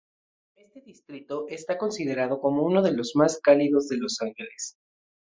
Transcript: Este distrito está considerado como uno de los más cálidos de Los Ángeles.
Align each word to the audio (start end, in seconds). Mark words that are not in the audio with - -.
Este 0.55 0.81
distrito 0.81 1.45
está 1.47 1.77
considerado 1.77 2.41
como 2.41 2.63
uno 2.63 2.81
de 2.81 2.91
los 2.91 3.11
más 3.15 3.39
cálidos 3.39 3.87
de 3.87 3.97
Los 3.99 4.19
Ángeles. 4.19 4.73